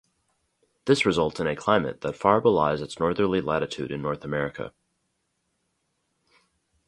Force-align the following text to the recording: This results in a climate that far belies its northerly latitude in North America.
This 0.85 1.05
results 1.05 1.39
in 1.39 1.45
a 1.45 1.55
climate 1.55 2.01
that 2.01 2.15
far 2.15 2.41
belies 2.41 2.81
its 2.81 2.99
northerly 2.99 3.39
latitude 3.39 3.91
in 3.91 4.01
North 4.01 4.23
America. 4.23 4.73